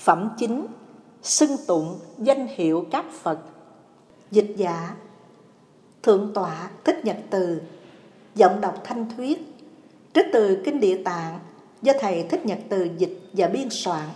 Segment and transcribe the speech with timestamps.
[0.00, 0.66] Phẩm chính,
[1.22, 3.38] Xưng tụng danh hiệu các Phật.
[4.30, 4.96] Dịch giả,
[6.02, 7.60] Thượng tọa Thích Nhật Từ,
[8.34, 9.38] Giọng đọc thanh thuyết,
[10.14, 11.38] Trích từ Kinh Địa Tạng
[11.82, 14.08] Do Thầy Thích Nhật Từ dịch và biên soạn.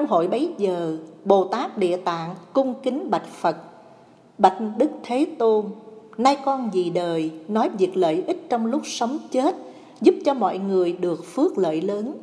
[0.00, 3.56] Trong hội bấy giờ, Bồ Tát Địa Tạng cung kính bạch Phật,
[4.38, 5.64] bạch Đức Thế Tôn,
[6.18, 9.56] nay con vì đời nói việc lợi ích trong lúc sống chết,
[10.00, 12.14] giúp cho mọi người được phước lợi lớn.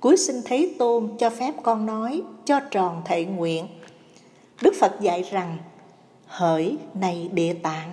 [0.00, 3.66] Cuối xin Thế Tôn cho phép con nói, cho tròn thệ nguyện.
[4.62, 5.56] Đức Phật dạy rằng,
[6.26, 7.90] hỡi này Địa Tạng,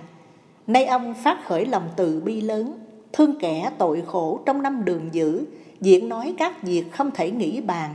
[0.66, 2.78] nay ông phát khởi lòng từ bi lớn,
[3.12, 5.44] thương kẻ tội khổ trong năm đường dữ,
[5.80, 7.94] diễn nói các việc không thể nghĩ bàn,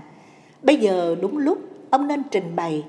[0.63, 1.57] Bây giờ đúng lúc
[1.89, 2.83] ông nên trình bày.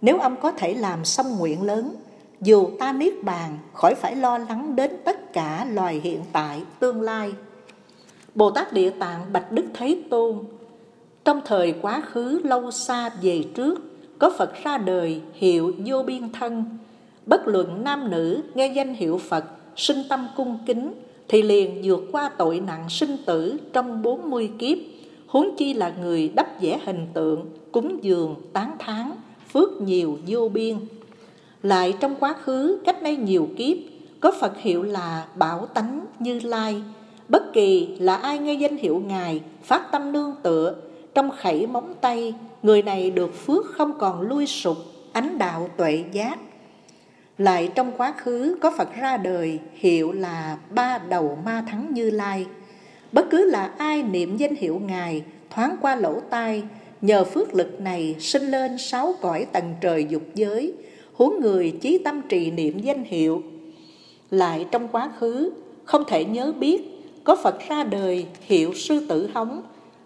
[0.00, 1.94] Nếu ông có thể làm xong nguyện lớn,
[2.40, 7.00] Dù ta niết bàn, khỏi phải lo lắng đến tất cả loài hiện tại, tương
[7.00, 7.32] lai.
[8.34, 10.38] Bồ Tát Địa Tạng Bạch Đức Thế Tôn,
[11.24, 13.80] Trong thời quá khứ lâu xa về trước,
[14.18, 16.64] Có Phật ra đời hiệu vô biên thân.
[17.26, 19.44] Bất luận nam nữ nghe danh hiệu Phật,
[19.76, 20.92] Sinh tâm cung kính,
[21.28, 24.78] Thì liền vượt qua tội nặng sinh tử trong 40 kiếp
[25.30, 29.12] huống chi là người đắp vẽ hình tượng, cúng dường, tán thán,
[29.52, 30.76] phước nhiều vô biên.
[31.62, 33.76] Lại trong quá khứ, cách nay nhiều kiếp,
[34.20, 36.82] có Phật hiệu là Bảo Tánh Như Lai.
[37.28, 40.74] Bất kỳ là ai nghe danh hiệu Ngài, phát tâm nương tựa,
[41.14, 44.76] trong khẩy móng tay, người này được phước không còn lui sụp,
[45.12, 46.38] ánh đạo tuệ giác.
[47.38, 52.10] Lại trong quá khứ có Phật ra đời hiệu là Ba Đầu Ma Thắng Như
[52.10, 52.46] Lai.
[53.12, 56.62] Bất cứ là ai niệm danh hiệu Ngài thoáng qua lỗ tai,
[57.00, 60.72] nhờ phước lực này sinh lên sáu cõi tầng trời dục giới,
[61.12, 63.42] huống người chí tâm trì niệm danh hiệu.
[64.30, 65.52] Lại trong quá khứ,
[65.84, 66.82] không thể nhớ biết,
[67.24, 69.62] có Phật ra đời hiệu sư tử hóng,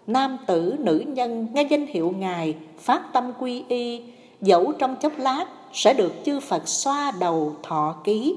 [0.07, 4.01] nam tử nữ nhân nghe danh hiệu Ngài, phát tâm quy y,
[4.41, 8.35] dẫu trong chốc lát sẽ được chư Phật xoa đầu thọ ký.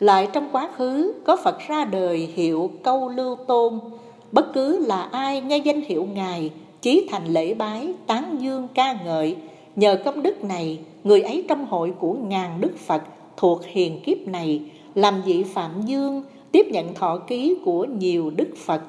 [0.00, 3.80] Lại trong quá khứ có Phật ra đời hiệu câu lưu tôn.
[4.32, 6.50] Bất cứ là ai nghe danh hiệu Ngài
[6.82, 9.36] Chí thành lễ bái, tán dương ca ngợi
[9.76, 13.02] Nhờ công đức này Người ấy trong hội của ngàn đức Phật
[13.36, 14.62] Thuộc hiền kiếp này
[14.94, 18.82] Làm vị Phạm Dương Tiếp nhận thọ ký của nhiều đức Phật.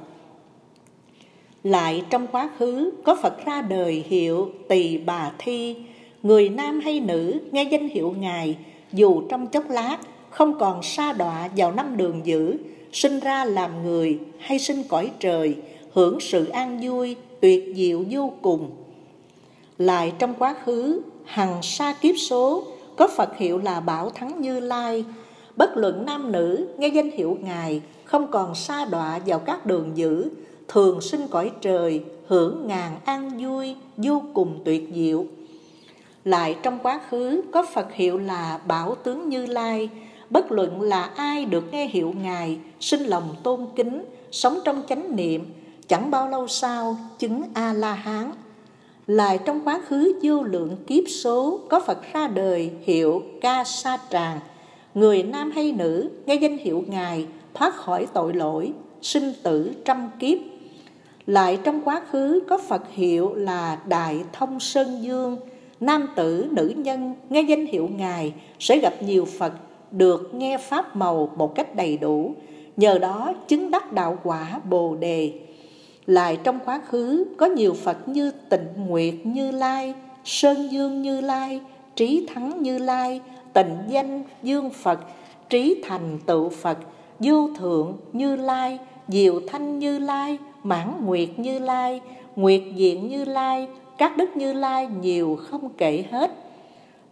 [1.64, 5.76] Lại trong quá khứ Có Phật ra đời hiệu Tỳ Bà Thi.
[6.24, 8.58] Người nam hay nữ nghe danh hiệu Ngài
[8.94, 9.98] Dù trong chốc lát
[10.30, 12.58] không còn sa đọa vào năm đường dữ,
[12.92, 15.56] sinh ra làm người hay sinh cõi trời,
[15.94, 18.70] hưởng sự an vui, tuyệt diệu vô cùng.
[19.78, 22.64] Lại trong quá khứ, hằng sa kiếp số,
[22.96, 25.06] có Phật hiệu là Bảo Thắng Như Lai,
[25.56, 29.92] bất luận nam nữ, nghe danh hiệu Ngài, không còn sa đọa vào các đường
[29.96, 30.30] dữ,
[30.68, 35.26] thường sinh cõi trời, hưởng ngàn an vui, vô cùng tuyệt diệu.
[36.26, 39.90] Lại trong quá khứ có Phật hiệu là Bảo Tướng Như Lai,
[40.30, 45.16] bất luận là ai được nghe hiệu Ngài, sinh lòng tôn kính, sống trong chánh
[45.16, 45.46] niệm,
[45.88, 48.32] chẳng bao lâu sau chứng A-la-hán.
[49.08, 53.98] Lại trong quá khứ vô lượng kiếp số có Phật ra đời hiệu Ca Sa
[54.10, 54.40] Tràng,
[54.94, 60.10] người nam hay nữ nghe danh hiệu Ngài thoát khỏi tội lỗi, sinh tử trăm
[60.20, 60.38] kiếp.
[61.28, 65.38] Lại trong quá khứ có Phật hiệu là Đại Thông Sơn Dương,
[65.80, 69.54] nam tử, nữ nhân nghe danh hiệu Ngài sẽ gặp nhiều Phật
[69.92, 72.34] được nghe pháp màu một cách đầy đủ,
[72.78, 75.32] nhờ đó chứng đắc đạo quả Bồ đề.
[76.06, 79.94] Lại trong quá khứ có nhiều Phật như Tịnh Nguyệt Như Lai,
[80.24, 81.62] Sơn Dương Như Lai,
[81.96, 83.22] Trí Thắng Như Lai,
[83.54, 85.00] Tịnh Danh Dương Phật,
[85.50, 86.78] Trí Thành Tự Phật,
[87.20, 92.02] Vô Thượng Như Lai, Diệu Thanh Như Lai, Mãn Nguyệt Như Lai,
[92.36, 93.68] Nguyệt Diện Như Lai,
[93.98, 96.32] các đức Như Lai nhiều không kể hết.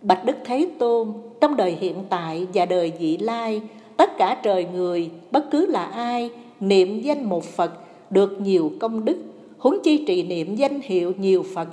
[0.06, 1.08] Bạch Đức Thế Tôn,
[1.42, 3.62] trong đời hiện tại và đời vị lai,
[3.98, 6.30] tất cả trời người, bất cứ là ai,
[6.60, 7.72] niệm danh một Phật
[8.10, 9.18] được nhiều công đức,
[9.58, 11.68] huống chi trì niệm danh hiệu nhiều Phật,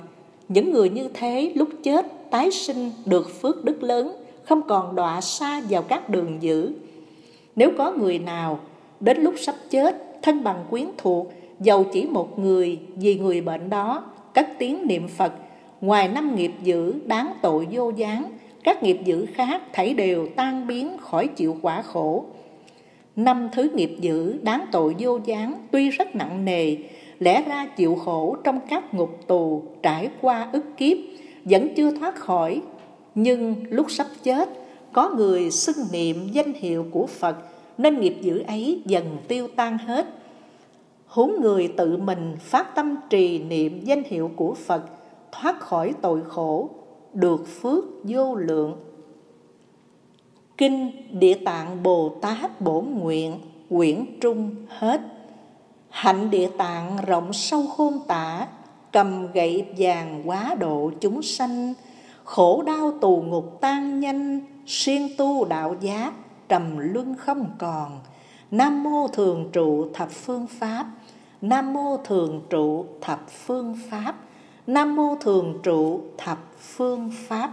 [0.49, 5.21] những người như thế lúc chết tái sinh được phước đức lớn không còn đọa
[5.21, 6.71] xa vào các đường dữ.
[7.55, 8.59] Nếu có người nào
[8.99, 13.69] đến lúc sắp chết thân bằng quyến thuộc giàu chỉ một người vì người bệnh
[13.69, 14.03] đó
[14.33, 15.33] cất tiếng niệm phật
[15.83, 18.25] ngoài năm nghiệp dữ đáng tội vô gián,
[18.63, 22.25] các nghiệp dữ khác thảy đều tan biến khỏi chịu quả khổ.
[23.15, 26.75] Năm thứ nghiệp dữ đáng tội vô gián tuy rất nặng nề,
[27.19, 30.97] lẽ ra chịu khổ trong các ngục tù trải qua ức kiếp,
[31.45, 32.61] vẫn chưa thoát khỏi.
[33.15, 34.49] Nhưng lúc sắp chết,
[34.93, 37.35] có người xưng niệm danh hiệu của phật,
[37.77, 40.07] nên nghiệp dữ ấy dần tiêu tan hết.
[41.07, 44.83] Huống người tự mình phát tâm trì niệm danh hiệu của phật
[45.33, 46.69] thoát khỏi tội khổ,
[47.13, 48.75] được phước vô lượng.
[50.57, 53.39] Kinh địa tạng bồ tát bổn nguyện,
[53.69, 55.01] quyển trung hết.
[55.89, 58.47] Hạnh địa tạng rộng sâu khôn tả,
[58.91, 61.73] cầm gậy vàng quá độ chúng sanh.
[62.23, 66.13] Khổ đau tù ngục tan nhanh siêng tu đạo giác,
[66.49, 67.99] trầm luân không còn.
[68.51, 70.85] Nam mô thường trụ thập phương pháp,
[71.41, 74.15] nam mô thường trụ thập phương pháp
[74.67, 77.51] nam mô thường trụ thập phương pháp.